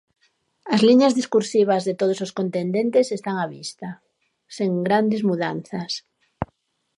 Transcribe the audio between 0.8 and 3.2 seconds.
liñas discursivas de todos os contendentes